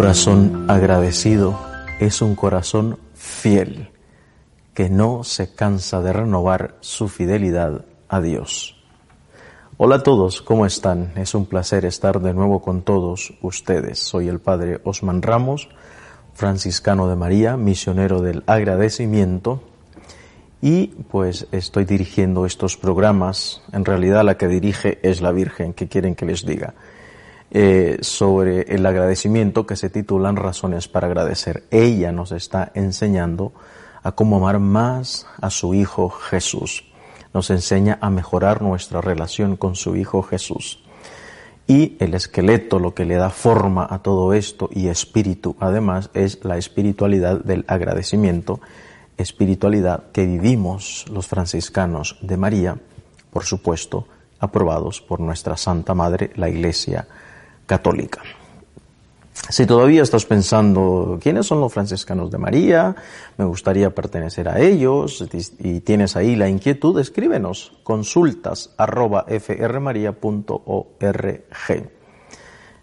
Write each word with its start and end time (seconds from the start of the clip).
corazón 0.00 0.64
agradecido 0.70 1.60
es 1.98 2.22
un 2.22 2.34
corazón 2.34 2.98
fiel 3.12 3.90
que 4.72 4.88
no 4.88 5.24
se 5.24 5.54
cansa 5.54 6.00
de 6.00 6.14
renovar 6.14 6.76
su 6.80 7.10
fidelidad 7.10 7.84
a 8.08 8.22
Dios. 8.22 8.82
Hola 9.76 9.96
a 9.96 10.02
todos, 10.02 10.40
¿cómo 10.40 10.64
están? 10.64 11.12
Es 11.16 11.34
un 11.34 11.44
placer 11.44 11.84
estar 11.84 12.18
de 12.22 12.32
nuevo 12.32 12.62
con 12.62 12.80
todos 12.80 13.34
ustedes. 13.42 13.98
Soy 13.98 14.28
el 14.28 14.40
Padre 14.40 14.80
Osman 14.84 15.20
Ramos, 15.20 15.68
franciscano 16.32 17.06
de 17.06 17.16
María, 17.16 17.58
misionero 17.58 18.22
del 18.22 18.42
agradecimiento, 18.46 19.62
y 20.62 20.86
pues 21.10 21.46
estoy 21.52 21.84
dirigiendo 21.84 22.46
estos 22.46 22.78
programas. 22.78 23.60
En 23.70 23.84
realidad 23.84 24.24
la 24.24 24.38
que 24.38 24.48
dirige 24.48 24.98
es 25.02 25.20
la 25.20 25.30
Virgen, 25.30 25.74
que 25.74 25.88
quieren 25.88 26.14
que 26.14 26.24
les 26.24 26.46
diga. 26.46 26.72
Eh, 27.52 27.98
sobre 28.02 28.60
el 28.72 28.86
agradecimiento 28.86 29.66
que 29.66 29.74
se 29.74 29.90
titulan 29.90 30.36
Razones 30.36 30.86
para 30.86 31.08
agradecer. 31.08 31.64
Ella 31.72 32.12
nos 32.12 32.30
está 32.30 32.70
enseñando 32.74 33.52
a 34.04 34.12
cómo 34.12 34.36
amar 34.36 34.60
más 34.60 35.26
a 35.40 35.50
su 35.50 35.74
Hijo 35.74 36.10
Jesús. 36.10 36.84
Nos 37.34 37.50
enseña 37.50 37.98
a 38.00 38.08
mejorar 38.08 38.62
nuestra 38.62 39.00
relación 39.00 39.56
con 39.56 39.74
su 39.74 39.96
Hijo 39.96 40.22
Jesús. 40.22 40.84
Y 41.66 41.96
el 41.98 42.14
esqueleto, 42.14 42.78
lo 42.78 42.94
que 42.94 43.04
le 43.04 43.16
da 43.16 43.30
forma 43.30 43.84
a 43.90 43.98
todo 43.98 44.32
esto 44.32 44.70
y 44.72 44.86
espíritu, 44.86 45.56
además, 45.58 46.10
es 46.14 46.44
la 46.44 46.56
espiritualidad 46.56 47.42
del 47.42 47.64
agradecimiento, 47.66 48.60
espiritualidad 49.16 50.04
que 50.12 50.24
vivimos 50.24 51.04
los 51.10 51.26
franciscanos 51.26 52.16
de 52.22 52.36
María, 52.36 52.76
por 53.32 53.42
supuesto, 53.42 54.06
aprobados 54.38 55.00
por 55.00 55.18
nuestra 55.18 55.56
Santa 55.56 55.94
Madre, 55.94 56.30
la 56.36 56.48
Iglesia 56.48 57.08
católica. 57.70 58.20
Si 59.48 59.64
todavía 59.64 60.02
estás 60.02 60.26
pensando, 60.26 61.20
¿quiénes 61.22 61.46
son 61.46 61.60
los 61.60 61.72
franciscanos 61.72 62.28
de 62.28 62.36
María? 62.36 62.96
Me 63.36 63.44
gustaría 63.44 63.94
pertenecer 63.94 64.48
a 64.48 64.58
ellos 64.58 65.24
y 65.60 65.78
tienes 65.82 66.16
ahí 66.16 66.34
la 66.34 66.48
inquietud, 66.48 66.98
escríbenos 66.98 67.74
consultas 67.84 68.74
arroba 68.76 69.24
frmaria.org. 69.24 70.18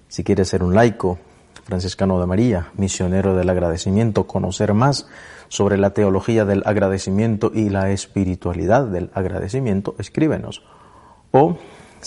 Si 0.08 0.24
quieres 0.24 0.48
ser 0.48 0.64
un 0.64 0.74
laico 0.74 1.20
franciscano 1.66 2.18
de 2.22 2.26
María, 2.26 2.72
misionero 2.78 3.36
del 3.36 3.50
agradecimiento, 3.50 4.26
conocer 4.26 4.74
más 4.74 5.10
sobre 5.50 5.78
la 5.78 5.90
teología 5.90 6.46
del 6.46 6.64
agradecimiento 6.66 7.52
y 7.54 7.68
la 7.68 7.92
espiritualidad 7.92 8.86
del 8.86 9.12
agradecimiento, 9.14 9.96
escríbenos. 10.00 10.64
O 11.32 11.58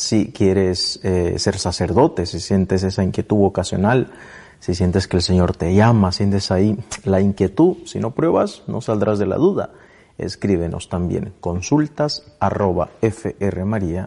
si 0.01 0.33
quieres 0.33 0.99
eh, 1.03 1.35
ser 1.39 1.59
sacerdote, 1.59 2.25
si 2.25 2.41
sientes 2.41 2.83
esa 2.83 3.05
inquietud 3.05 3.37
vocacional, 3.37 4.11
si 4.59 4.75
sientes 4.75 5.07
que 5.07 5.19
el 5.19 5.23
Señor 5.23 5.55
te 5.55 5.75
llama, 5.75 6.11
sientes 6.11 6.51
ahí 6.51 6.79
la 7.05 7.21
inquietud, 7.21 7.77
si 7.85 7.99
no 7.99 8.13
pruebas, 8.13 8.63
no 8.67 8.81
saldrás 8.81 9.19
de 9.19 9.27
la 9.27 9.37
duda. 9.37 9.73
Escríbenos 10.17 10.89
también 10.89 11.35
consultas 11.41 12.23
arroba 12.41 12.89
frmaria.org. 13.01 14.03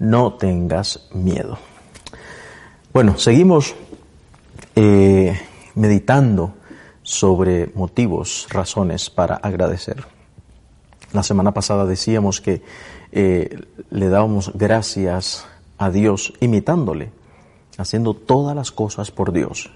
No 0.00 0.34
tengas 0.34 1.08
miedo. 1.14 1.58
Bueno, 2.92 3.18
seguimos 3.18 3.76
eh, 4.74 5.40
meditando 5.76 6.54
sobre 7.02 7.70
motivos, 7.74 8.48
razones 8.50 9.08
para 9.08 9.36
agradecer. 9.36 10.04
La 11.12 11.22
semana 11.22 11.52
pasada 11.52 11.86
decíamos 11.86 12.40
que 12.40 12.62
eh, 13.12 13.64
le 13.90 14.08
dábamos 14.08 14.52
gracias 14.54 15.46
a 15.78 15.90
Dios 15.90 16.32
imitándole, 16.40 17.12
haciendo 17.78 18.14
todas 18.14 18.56
las 18.56 18.72
cosas 18.72 19.10
por 19.10 19.32
Dios. 19.32 19.70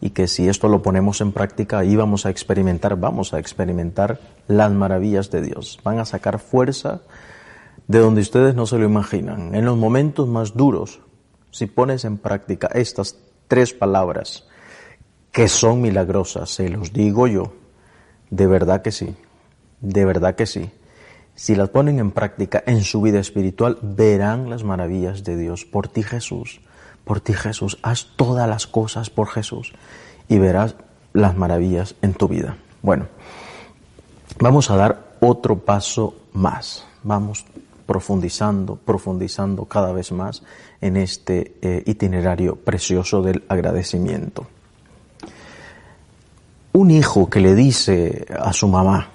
Y 0.00 0.10
que 0.10 0.28
si 0.28 0.48
esto 0.48 0.68
lo 0.68 0.82
ponemos 0.82 1.20
en 1.20 1.32
práctica, 1.32 1.78
ahí 1.78 1.96
vamos 1.96 2.26
a 2.26 2.30
experimentar, 2.30 2.96
vamos 2.96 3.32
a 3.32 3.38
experimentar 3.38 4.20
las 4.46 4.70
maravillas 4.72 5.30
de 5.30 5.40
Dios. 5.42 5.80
Van 5.82 5.98
a 5.98 6.04
sacar 6.04 6.38
fuerza 6.38 7.00
de 7.88 7.98
donde 7.98 8.20
ustedes 8.20 8.54
no 8.54 8.66
se 8.66 8.78
lo 8.78 8.84
imaginan. 8.84 9.54
En 9.54 9.64
los 9.64 9.78
momentos 9.78 10.28
más 10.28 10.54
duros, 10.54 11.00
si 11.50 11.66
pones 11.66 12.04
en 12.04 12.18
práctica 12.18 12.68
estas 12.74 13.16
tres 13.48 13.72
palabras, 13.72 14.46
que 15.32 15.48
son 15.48 15.80
milagrosas, 15.80 16.50
se 16.50 16.68
los 16.68 16.92
digo 16.92 17.26
yo, 17.26 17.52
de 18.30 18.46
verdad 18.46 18.82
que 18.82 18.92
sí, 18.92 19.14
de 19.80 20.04
verdad 20.04 20.34
que 20.34 20.46
sí 20.46 20.70
si 21.36 21.54
las 21.54 21.68
ponen 21.68 21.98
en 21.98 22.10
práctica 22.10 22.64
en 22.66 22.82
su 22.82 23.02
vida 23.02 23.20
espiritual, 23.20 23.78
verán 23.82 24.48
las 24.48 24.64
maravillas 24.64 25.22
de 25.22 25.36
Dios. 25.36 25.66
Por 25.66 25.86
ti 25.86 26.02
Jesús, 26.02 26.60
por 27.04 27.20
ti 27.20 27.34
Jesús, 27.34 27.78
haz 27.82 28.08
todas 28.16 28.48
las 28.48 28.66
cosas 28.66 29.10
por 29.10 29.28
Jesús 29.28 29.74
y 30.28 30.38
verás 30.38 30.74
las 31.12 31.36
maravillas 31.36 31.94
en 32.00 32.14
tu 32.14 32.26
vida. 32.26 32.56
Bueno, 32.80 33.06
vamos 34.40 34.70
a 34.70 34.76
dar 34.76 35.16
otro 35.20 35.58
paso 35.58 36.16
más. 36.32 36.86
Vamos 37.02 37.44
profundizando, 37.84 38.76
profundizando 38.76 39.66
cada 39.66 39.92
vez 39.92 40.12
más 40.12 40.42
en 40.80 40.96
este 40.96 41.56
eh, 41.60 41.82
itinerario 41.86 42.56
precioso 42.56 43.22
del 43.22 43.44
agradecimiento. 43.48 44.46
Un 46.72 46.90
hijo 46.90 47.28
que 47.28 47.40
le 47.40 47.54
dice 47.54 48.26
a 48.38 48.52
su 48.52 48.68
mamá, 48.68 49.10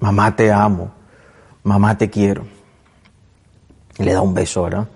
mamá 0.00 0.34
te 0.34 0.50
amo, 0.50 0.92
mamá 1.66 1.98
te 1.98 2.08
quiero. 2.08 2.46
Le 3.98 4.12
da 4.12 4.22
un 4.22 4.34
beso, 4.34 4.62
¿verdad? 4.62 4.88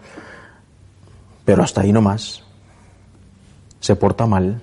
Pero 1.44 1.62
hasta 1.62 1.80
ahí 1.80 1.92
no 1.92 2.00
más. 2.00 2.44
Se 3.80 3.96
porta 3.96 4.26
mal, 4.26 4.62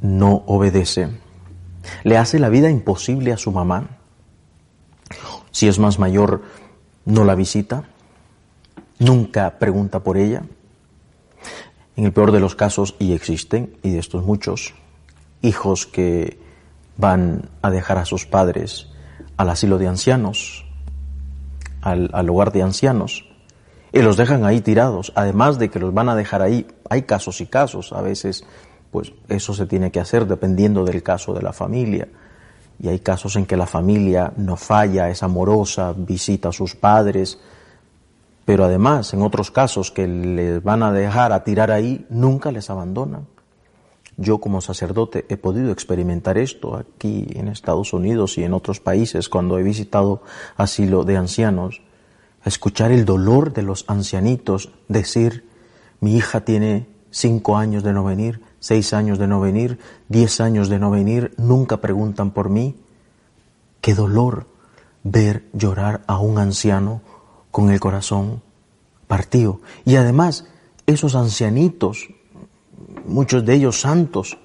no 0.00 0.42
obedece, 0.46 1.08
le 2.02 2.16
hace 2.16 2.38
la 2.38 2.48
vida 2.48 2.70
imposible 2.70 3.32
a 3.32 3.36
su 3.36 3.52
mamá. 3.52 3.98
Si 5.50 5.68
es 5.68 5.78
más 5.78 5.98
mayor, 5.98 6.42
no 7.04 7.24
la 7.24 7.34
visita, 7.34 7.84
nunca 8.98 9.58
pregunta 9.58 10.00
por 10.00 10.16
ella. 10.16 10.42
En 11.96 12.06
el 12.06 12.12
peor 12.12 12.32
de 12.32 12.40
los 12.40 12.54
casos, 12.54 12.96
y 12.98 13.12
existen, 13.12 13.76
y 13.82 13.90
de 13.90 13.98
estos 13.98 14.24
muchos, 14.24 14.74
hijos 15.42 15.86
que 15.86 16.40
van 16.96 17.50
a 17.60 17.70
dejar 17.70 17.98
a 17.98 18.06
sus 18.06 18.24
padres 18.24 18.88
al 19.36 19.50
asilo 19.50 19.76
de 19.76 19.88
ancianos, 19.88 20.61
al, 21.82 22.08
al 22.12 22.30
hogar 22.30 22.52
de 22.52 22.62
ancianos 22.62 23.24
y 23.92 24.00
los 24.00 24.16
dejan 24.16 24.44
ahí 24.44 24.60
tirados, 24.62 25.12
además 25.14 25.58
de 25.58 25.68
que 25.68 25.78
los 25.78 25.92
van 25.92 26.08
a 26.08 26.16
dejar 26.16 26.40
ahí. 26.40 26.66
Hay 26.88 27.02
casos 27.02 27.40
y 27.42 27.46
casos, 27.46 27.92
a 27.92 28.00
veces 28.00 28.44
pues 28.90 29.12
eso 29.28 29.54
se 29.54 29.66
tiene 29.66 29.90
que 29.90 30.00
hacer 30.00 30.26
dependiendo 30.26 30.84
del 30.84 31.02
caso 31.02 31.34
de 31.34 31.42
la 31.42 31.52
familia. 31.52 32.08
Y 32.78 32.88
hay 32.88 33.00
casos 33.00 33.36
en 33.36 33.46
que 33.46 33.56
la 33.56 33.66
familia 33.66 34.32
no 34.36 34.56
falla, 34.56 35.08
es 35.08 35.22
amorosa, 35.22 35.94
visita 35.96 36.48
a 36.48 36.52
sus 36.52 36.74
padres, 36.74 37.38
pero 38.44 38.64
además 38.64 39.12
en 39.14 39.22
otros 39.22 39.50
casos 39.50 39.90
que 39.90 40.06
les 40.06 40.62
van 40.62 40.82
a 40.82 40.92
dejar 40.92 41.32
a 41.32 41.44
tirar 41.44 41.70
ahí, 41.70 42.06
nunca 42.10 42.50
les 42.50 42.68
abandonan. 42.70 43.26
Yo 44.16 44.38
como 44.38 44.60
sacerdote 44.60 45.24
he 45.28 45.36
podido 45.36 45.72
experimentar 45.72 46.38
esto 46.38 46.76
aquí 46.76 47.26
en 47.34 47.48
Estados 47.48 47.92
Unidos 47.92 48.36
y 48.38 48.44
en 48.44 48.52
otros 48.52 48.80
países 48.80 49.28
cuando 49.28 49.58
he 49.58 49.62
visitado 49.62 50.22
asilo 50.56 51.04
de 51.04 51.16
ancianos, 51.16 51.82
escuchar 52.44 52.92
el 52.92 53.04
dolor 53.04 53.52
de 53.52 53.62
los 53.62 53.84
ancianitos 53.88 54.70
decir, 54.88 55.48
mi 56.00 56.16
hija 56.16 56.44
tiene 56.44 56.86
cinco 57.10 57.56
años 57.56 57.82
de 57.82 57.92
no 57.92 58.04
venir, 58.04 58.40
seis 58.58 58.92
años 58.92 59.18
de 59.18 59.28
no 59.28 59.40
venir, 59.40 59.78
diez 60.08 60.40
años 60.40 60.68
de 60.68 60.78
no 60.78 60.90
venir, 60.90 61.34
nunca 61.36 61.80
preguntan 61.80 62.32
por 62.32 62.48
mí. 62.48 62.76
Qué 63.80 63.94
dolor 63.94 64.46
ver 65.04 65.44
llorar 65.52 66.02
a 66.06 66.18
un 66.18 66.38
anciano 66.38 67.02
con 67.50 67.70
el 67.70 67.80
corazón 67.80 68.42
partido. 69.06 69.60
Y 69.84 69.96
además, 69.96 70.46
esos 70.86 71.14
ancianitos 71.14 72.08
muchos 73.04 73.44
de 73.44 73.54
ellos 73.54 73.80
santos, 73.80 74.38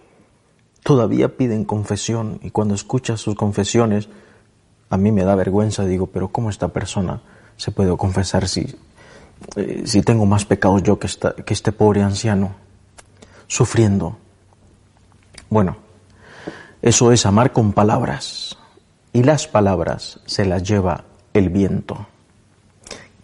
todavía 0.84 1.36
piden 1.36 1.66
confesión 1.66 2.40
y 2.42 2.52
cuando 2.52 2.76
escuchas 2.76 3.20
sus 3.20 3.36
confesiones, 3.36 4.10
a 4.90 4.98
mí 4.98 5.12
me 5.12 5.24
da 5.24 5.36
vergüenza, 5.36 5.86
digo, 5.86 6.08
pero 6.08 6.30
¿cómo 6.30 6.50
esta 6.50 6.70
persona 6.70 7.22
se 7.58 7.72
puede 7.72 7.96
confesar 7.98 8.48
si, 8.48 8.76
eh, 9.56 9.84
si 9.86 10.02
tengo 10.02 10.26
más 10.26 10.46
pecados 10.46 10.84
yo 10.84 10.98
que, 10.98 11.10
que 11.46 11.54
este 11.54 11.72
pobre 11.72 12.04
anciano, 12.04 12.56
sufriendo? 13.48 14.18
Bueno, 15.50 15.78
eso 16.82 17.12
es 17.12 17.26
amar 17.26 17.52
con 17.52 17.74
palabras 17.74 18.58
y 19.14 19.24
las 19.24 19.48
palabras 19.48 20.20
se 20.26 20.46
las 20.46 20.64
lleva 20.64 21.04
el 21.34 21.50
viento. 21.50 22.08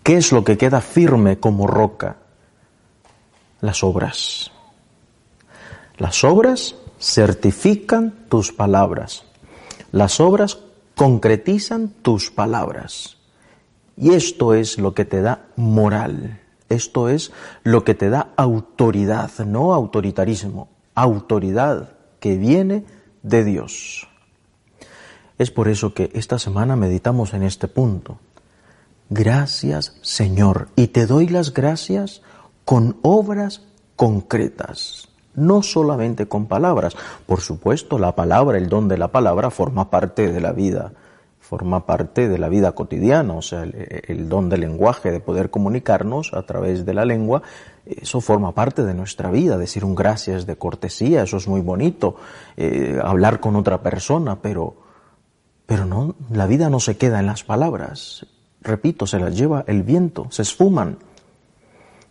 ¿Qué 0.04 0.18
es 0.18 0.32
lo 0.32 0.44
que 0.44 0.58
queda 0.58 0.82
firme 0.82 1.40
como 1.40 1.68
roca? 1.68 2.18
Las 3.62 3.84
obras. 3.84 4.52
Las 6.04 6.26
obras 6.26 6.76
certifican 7.00 8.26
tus 8.28 8.52
palabras. 8.52 9.24
Las 9.94 10.20
obras 10.20 10.58
concretizan 10.96 11.94
tus 12.02 12.30
palabras. 12.30 13.20
Y 13.96 14.14
esto 14.14 14.54
es 14.54 14.78
lo 14.78 14.94
que 14.94 15.06
te 15.06 15.22
da 15.22 15.46
moral. 15.56 16.42
Esto 16.68 17.08
es 17.08 17.32
lo 17.64 17.86
que 17.86 17.96
te 17.96 18.10
da 18.10 18.34
autoridad, 18.36 19.32
no 19.46 19.74
autoritarismo, 19.74 20.68
autoridad 20.94 21.94
que 22.20 22.36
viene 22.36 22.84
de 23.22 23.46
Dios. 23.46 24.10
Es 25.38 25.52
por 25.52 25.70
eso 25.70 25.94
que 25.94 26.12
esta 26.14 26.38
semana 26.38 26.76
meditamos 26.76 27.34
en 27.34 27.44
este 27.44 27.70
punto. 27.70 28.20
Gracias 29.10 29.96
Señor, 30.02 30.68
y 30.76 30.88
te 30.88 31.06
doy 31.06 31.30
las 31.30 31.54
gracias 31.54 32.22
con 32.66 32.98
obras 33.04 33.62
concretas, 33.96 35.08
no 35.36 35.62
solamente 35.64 36.28
con 36.28 36.48
palabras. 36.48 36.96
Por 37.26 37.42
supuesto, 37.42 38.00
la 38.00 38.16
palabra, 38.16 38.58
el 38.58 38.70
don 38.70 38.88
de 38.88 38.98
la 38.98 39.10
palabra 39.10 39.50
forma 39.50 39.90
parte 39.90 40.32
de 40.32 40.42
la 40.42 40.52
vida, 40.52 40.94
forma 41.40 41.86
parte 41.86 42.30
de 42.30 42.38
la 42.38 42.50
vida 42.50 42.74
cotidiana, 42.74 43.34
o 43.34 43.42
sea, 43.42 43.64
el, 43.64 44.30
don 44.30 44.50
del 44.50 44.62
lenguaje, 44.62 45.12
de 45.12 45.20
poder 45.20 45.50
comunicarnos 45.50 46.34
a 46.34 46.44
través 46.44 46.86
de 46.86 46.94
la 46.94 47.06
lengua, 47.06 47.42
eso 47.86 48.22
forma 48.22 48.54
parte 48.54 48.84
de 48.84 48.94
nuestra 48.94 49.30
vida, 49.30 49.58
decir 49.58 49.84
un 49.84 49.96
gracias 49.96 50.46
de 50.46 50.56
cortesía, 50.56 51.24
eso 51.24 51.38
es 51.38 51.48
muy 51.48 51.62
bonito, 51.62 52.16
eh, 52.56 53.00
hablar 53.04 53.40
con 53.40 53.56
otra 53.56 53.82
persona, 53.82 54.42
pero 54.42 54.76
pero 55.66 55.86
no, 55.86 56.16
la 56.30 56.46
vida 56.46 56.70
no 56.70 56.80
se 56.80 56.98
queda 56.98 57.20
en 57.20 57.26
las 57.26 57.44
palabras. 57.44 58.26
Repito, 58.62 59.08
se 59.08 59.20
las 59.20 59.36
lleva 59.36 59.64
el 59.68 59.84
viento, 59.84 60.28
se 60.30 60.42
esfuman. 60.42 60.98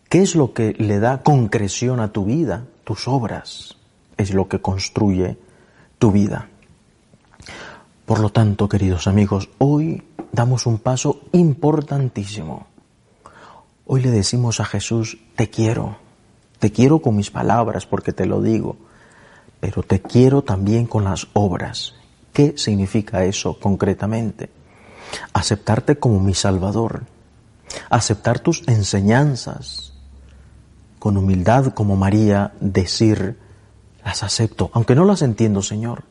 ¿Qué 0.08 0.22
es 0.22 0.34
lo 0.34 0.52
que 0.52 0.74
le 0.78 0.98
da 0.98 1.22
concreción 1.22 2.00
a 2.00 2.12
tu 2.12 2.24
vida? 2.24 2.66
Tus 2.84 3.06
obras 3.06 3.76
es 4.16 4.34
lo 4.34 4.48
que 4.48 4.60
construye 4.60 5.38
tu 5.98 6.10
vida. 6.10 6.48
Por 8.04 8.20
lo 8.20 8.30
tanto, 8.30 8.68
queridos 8.68 9.06
amigos, 9.06 9.48
hoy 9.58 10.02
damos 10.32 10.66
un 10.66 10.78
paso 10.78 11.20
importantísimo. 11.32 12.66
Hoy 13.86 14.02
le 14.02 14.10
decimos 14.10 14.60
a 14.60 14.64
Jesús, 14.64 15.18
te 15.36 15.48
quiero, 15.48 15.96
te 16.58 16.72
quiero 16.72 17.00
con 17.00 17.16
mis 17.16 17.30
palabras 17.30 17.86
porque 17.86 18.12
te 18.12 18.26
lo 18.26 18.42
digo, 18.42 18.76
pero 19.60 19.82
te 19.82 20.02
quiero 20.02 20.42
también 20.42 20.86
con 20.86 21.04
las 21.04 21.28
obras. 21.34 21.94
¿Qué 22.32 22.54
significa 22.56 23.24
eso 23.24 23.58
concretamente? 23.60 24.50
Aceptarte 25.32 25.98
como 25.98 26.18
mi 26.18 26.34
Salvador, 26.34 27.04
aceptar 27.90 28.40
tus 28.40 28.66
enseñanzas, 28.66 29.91
con 31.02 31.16
humildad 31.16 31.74
como 31.74 31.96
María 31.96 32.52
decir, 32.60 33.36
las 34.04 34.22
acepto, 34.22 34.70
aunque 34.72 34.94
no 34.94 35.04
las 35.04 35.22
entiendo, 35.22 35.60
Señor. 35.60 36.04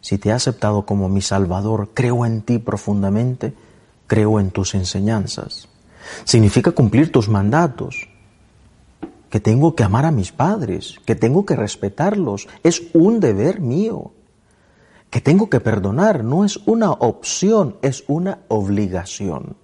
Si 0.00 0.18
te 0.18 0.30
he 0.30 0.32
aceptado 0.32 0.84
como 0.84 1.08
mi 1.08 1.22
Salvador, 1.22 1.90
creo 1.94 2.26
en 2.26 2.42
ti 2.42 2.58
profundamente, 2.58 3.54
creo 4.08 4.40
en 4.40 4.50
tus 4.50 4.74
enseñanzas. 4.74 5.68
Significa 6.24 6.72
cumplir 6.72 7.12
tus 7.12 7.28
mandatos, 7.28 8.08
que 9.30 9.38
tengo 9.38 9.76
que 9.76 9.84
amar 9.84 10.04
a 10.04 10.10
mis 10.10 10.32
padres, 10.32 10.96
que 11.06 11.14
tengo 11.14 11.46
que 11.46 11.54
respetarlos, 11.54 12.48
es 12.64 12.82
un 12.94 13.20
deber 13.20 13.60
mío 13.60 14.10
que 15.10 15.20
tengo 15.20 15.48
que 15.48 15.60
perdonar 15.60 16.24
no 16.24 16.44
es 16.44 16.56
una 16.66 16.90
opción, 16.90 17.76
es 17.82 18.02
una 18.08 18.40
obligación. 18.48 19.56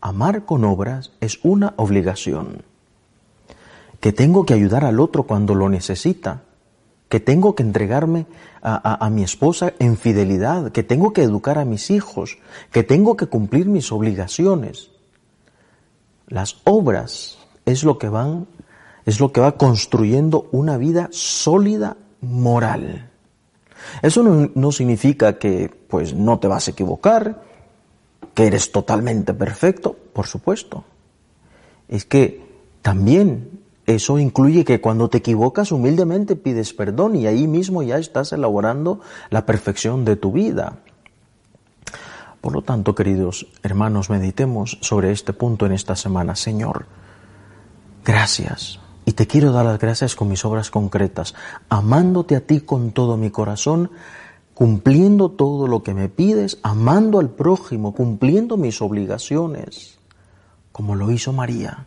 Amar 0.00 0.46
con 0.46 0.64
obras 0.64 1.12
es 1.20 1.38
una 1.44 1.74
obligación. 1.76 2.64
Que 4.00 4.12
tengo 4.12 4.46
que 4.46 4.54
ayudar 4.54 4.84
al 4.84 5.00
otro 5.00 5.24
cuando 5.24 5.54
lo 5.54 5.68
necesita. 5.68 6.42
Que 7.08 7.20
tengo 7.20 7.54
que 7.54 7.62
entregarme 7.62 8.26
a, 8.62 9.08
mi 9.10 9.22
esposa 9.22 9.72
en 9.78 9.96
fidelidad. 9.96 10.72
Que 10.72 10.82
tengo 10.82 11.12
que 11.12 11.22
educar 11.22 11.58
a 11.58 11.64
mis 11.64 11.90
hijos. 11.90 12.38
Que 12.70 12.82
tengo 12.82 13.16
que 13.16 13.26
cumplir 13.26 13.66
mis 13.66 13.90
obligaciones. 13.92 14.90
Las 16.28 16.58
obras 16.64 17.38
es 17.64 17.84
lo 17.84 17.98
que 17.98 18.08
van, 18.08 18.46
es 19.06 19.20
lo 19.20 19.32
que 19.32 19.40
va 19.40 19.56
construyendo 19.56 20.48
una 20.52 20.76
vida 20.76 21.08
sólida 21.10 21.96
moral. 22.20 23.10
Eso 24.02 24.22
no, 24.22 24.72
significa 24.72 25.38
que 25.38 25.70
pues 25.88 26.14
no 26.14 26.38
te 26.38 26.48
vas 26.48 26.68
a 26.68 26.72
equivocar, 26.72 27.42
que 28.34 28.46
eres 28.46 28.72
totalmente 28.72 29.34
perfecto, 29.34 29.96
por 30.12 30.26
supuesto. 30.26 30.84
Es 31.88 32.04
que 32.04 32.46
también 32.82 33.60
eso 33.88 34.18
incluye 34.18 34.66
que 34.66 34.82
cuando 34.82 35.08
te 35.08 35.16
equivocas 35.16 35.72
humildemente 35.72 36.36
pides 36.36 36.74
perdón 36.74 37.16
y 37.16 37.26
ahí 37.26 37.46
mismo 37.46 37.82
ya 37.82 37.96
estás 37.96 38.34
elaborando 38.34 39.00
la 39.30 39.46
perfección 39.46 40.04
de 40.04 40.16
tu 40.16 40.30
vida. 40.30 40.80
Por 42.42 42.52
lo 42.52 42.60
tanto, 42.60 42.94
queridos 42.94 43.46
hermanos, 43.62 44.10
meditemos 44.10 44.76
sobre 44.82 45.10
este 45.10 45.32
punto 45.32 45.64
en 45.64 45.72
esta 45.72 45.96
semana. 45.96 46.36
Señor, 46.36 46.84
gracias 48.04 48.78
y 49.06 49.12
te 49.12 49.26
quiero 49.26 49.52
dar 49.52 49.64
las 49.64 49.78
gracias 49.78 50.14
con 50.14 50.28
mis 50.28 50.44
obras 50.44 50.70
concretas, 50.70 51.34
amándote 51.70 52.36
a 52.36 52.46
ti 52.46 52.60
con 52.60 52.92
todo 52.92 53.16
mi 53.16 53.30
corazón, 53.30 53.90
cumpliendo 54.52 55.30
todo 55.30 55.66
lo 55.66 55.82
que 55.82 55.94
me 55.94 56.10
pides, 56.10 56.58
amando 56.62 57.20
al 57.20 57.30
prójimo, 57.30 57.94
cumpliendo 57.94 58.58
mis 58.58 58.82
obligaciones, 58.82 59.98
como 60.72 60.94
lo 60.94 61.10
hizo 61.10 61.32
María. 61.32 61.86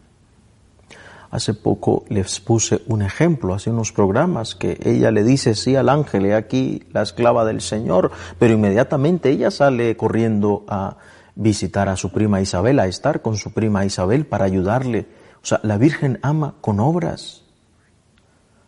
Hace 1.31 1.54
poco 1.54 2.04
les 2.10 2.39
puse 2.39 2.81
un 2.88 3.01
ejemplo, 3.01 3.54
hace 3.54 3.72
unos 3.72 3.92
programas, 3.92 4.54
que 4.54 4.78
ella 4.83 5.12
le 5.12 5.24
dice 5.24 5.56
sí 5.56 5.75
al 5.75 5.89
ángel, 5.89 6.25
he 6.25 6.36
aquí 6.36 6.83
la 6.92 7.01
esclava 7.01 7.45
del 7.45 7.62
Señor, 7.62 8.12
pero 8.38 8.54
inmediatamente 8.54 9.30
ella 9.30 9.50
sale 9.50 9.98
corriendo 9.98 10.65
a 10.67 10.98
visitar 11.36 11.89
a 11.89 11.96
su 11.96 12.12
prima 12.12 12.41
Isabel, 12.41 12.79
a 12.79 12.88
estar 12.88 13.22
con 13.22 13.38
su 13.38 13.53
prima 13.53 13.86
Isabel 13.86 14.25
para 14.25 14.46
ayudarle 14.46 15.08
o 15.44 15.46
sea, 15.46 15.60
la 15.63 15.77
Virgen 15.77 16.20
ama 16.22 16.56
con 16.62 16.79
obras. 16.79 17.41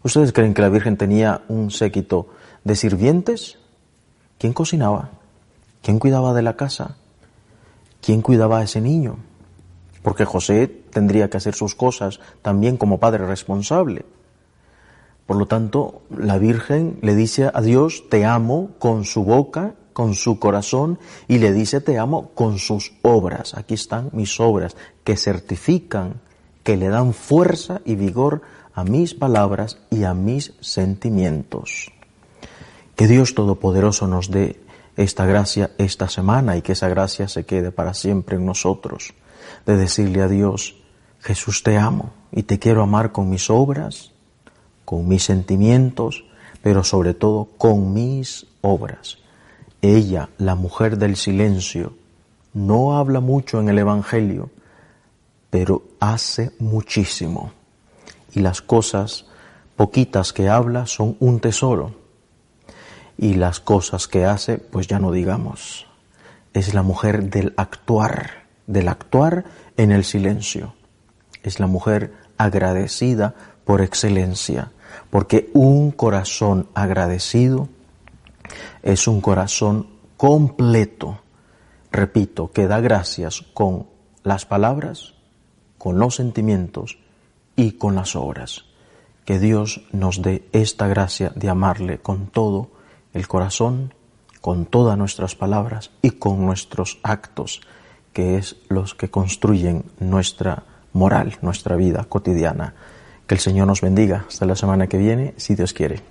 ¿Ustedes 0.01 0.33
creen 0.33 0.53
que 0.53 0.61
la 0.61 0.69
Virgen 0.69 0.97
tenía 0.97 1.43
un 1.47 1.71
séquito 1.71 2.29
de 2.63 2.75
sirvientes? 2.75 3.57
¿Quién 4.39 4.53
cocinaba? 4.53 5.11
¿Quién 5.81 5.99
cuidaba 5.99 6.33
de 6.33 6.41
la 6.41 6.55
casa? 6.55 6.97
¿Quién 8.01 8.21
cuidaba 8.21 8.59
a 8.59 8.63
ese 8.63 8.81
niño? 8.81 9.17
Porque 10.03 10.25
José 10.25 10.67
tendría 10.67 11.29
que 11.29 11.37
hacer 11.37 11.55
sus 11.55 11.73
cosas 11.73 12.19
también 12.43 12.77
como 12.77 12.99
padre 12.99 13.25
responsable. 13.25 14.05
Por 15.25 15.37
lo 15.37 15.47
tanto, 15.47 16.01
la 16.15 16.37
Virgen 16.37 16.99
le 17.01 17.15
dice 17.15 17.49
a 17.51 17.61
Dios, 17.61 18.03
te 18.09 18.25
amo 18.25 18.71
con 18.77 19.05
su 19.05 19.23
boca, 19.23 19.73
con 19.93 20.13
su 20.13 20.37
corazón, 20.37 20.99
y 21.27 21.39
le 21.39 21.53
dice, 21.53 21.79
te 21.79 21.97
amo 21.97 22.31
con 22.35 22.59
sus 22.59 22.93
obras. 23.01 23.55
Aquí 23.55 23.73
están 23.73 24.09
mis 24.11 24.39
obras 24.39 24.75
que 25.03 25.15
certifican 25.15 26.21
que 26.63 26.77
le 26.77 26.89
dan 26.89 27.13
fuerza 27.13 27.81
y 27.85 27.95
vigor 27.95 28.41
a 28.73 28.83
mis 28.83 29.13
palabras 29.13 29.77
y 29.89 30.03
a 30.03 30.13
mis 30.13 30.53
sentimientos. 30.59 31.91
Que 32.95 33.07
Dios 33.07 33.35
Todopoderoso 33.35 34.07
nos 34.07 34.29
dé 34.29 34.59
esta 34.97 35.25
gracia 35.25 35.71
esta 35.77 36.07
semana 36.07 36.57
y 36.57 36.61
que 36.61 36.73
esa 36.73 36.89
gracia 36.89 37.27
se 37.27 37.45
quede 37.45 37.71
para 37.71 37.93
siempre 37.93 38.35
en 38.37 38.45
nosotros, 38.45 39.13
de 39.65 39.77
decirle 39.77 40.21
a 40.21 40.27
Dios, 40.27 40.75
Jesús 41.19 41.63
te 41.63 41.77
amo 41.77 42.11
y 42.31 42.43
te 42.43 42.59
quiero 42.59 42.83
amar 42.83 43.11
con 43.11 43.29
mis 43.29 43.49
obras, 43.49 44.11
con 44.85 45.07
mis 45.07 45.23
sentimientos, 45.23 46.25
pero 46.61 46.83
sobre 46.83 47.13
todo 47.13 47.49
con 47.57 47.93
mis 47.93 48.47
obras. 48.61 49.17
Ella, 49.81 50.29
la 50.37 50.55
mujer 50.55 50.97
del 50.97 51.15
silencio, 51.15 51.93
no 52.53 52.97
habla 52.97 53.19
mucho 53.19 53.59
en 53.59 53.69
el 53.69 53.79
Evangelio, 53.79 54.49
pero 55.49 55.83
hace 55.99 56.51
muchísimo. 56.59 57.51
Y 58.33 58.39
las 58.39 58.61
cosas 58.61 59.25
poquitas 59.75 60.33
que 60.33 60.49
habla 60.49 60.85
son 60.85 61.17
un 61.19 61.39
tesoro. 61.39 61.95
Y 63.17 63.35
las 63.35 63.59
cosas 63.59 64.07
que 64.07 64.25
hace, 64.25 64.57
pues 64.57 64.87
ya 64.87 64.99
no 64.99 65.11
digamos. 65.11 65.87
Es 66.53 66.73
la 66.73 66.81
mujer 66.81 67.29
del 67.29 67.53
actuar, 67.57 68.42
del 68.67 68.87
actuar 68.87 69.45
en 69.77 69.91
el 69.91 70.03
silencio. 70.03 70.73
Es 71.43 71.59
la 71.59 71.67
mujer 71.67 72.13
agradecida 72.37 73.35
por 73.65 73.81
excelencia. 73.81 74.71
porque 75.09 75.49
un 75.53 75.91
corazón 75.91 76.67
agradecido 76.75 77.67
es 78.83 79.07
un 79.07 79.21
corazón 79.21 79.87
completo, 80.17 81.21
repito, 81.91 82.51
que 82.51 82.67
da 82.67 82.79
gracias 82.79 83.41
con 83.53 83.87
las 84.23 84.45
palabras, 84.45 85.13
con 85.77 85.99
los 85.99 86.15
sentimientos 86.15 86.99
y 87.55 87.73
con 87.73 87.95
las 87.95 88.15
obras. 88.15 88.65
Que 89.25 89.39
Dios 89.39 89.81
nos 89.91 90.21
dé 90.21 90.47
esta 90.51 90.87
gracia 90.87 91.31
de 91.35 91.49
amarle 91.49 91.97
con 91.99 92.27
todo 92.27 92.69
el 93.13 93.27
corazón, 93.27 93.93
con 94.41 94.65
todas 94.65 94.97
nuestras 94.97 95.35
palabras 95.35 95.91
y 96.01 96.11
con 96.11 96.45
nuestros 96.45 96.99
actos, 97.03 97.61
que 98.13 98.37
es 98.37 98.55
los 98.69 98.95
que 98.95 99.09
construyen 99.09 99.83
nuestra 99.99 100.63
moral, 100.93 101.37
nuestra 101.41 101.75
vida 101.75 102.05
cotidiana. 102.07 102.73
Que 103.27 103.35
el 103.35 103.41
Señor 103.41 103.67
nos 103.67 103.81
bendiga. 103.81 104.25
Hasta 104.27 104.45
la 104.45 104.55
semana 104.55 104.87
que 104.87 104.97
viene, 104.97 105.33
si 105.37 105.55
Dios 105.55 105.73
quiere. 105.73 106.01